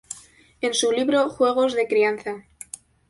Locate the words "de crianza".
1.75-2.47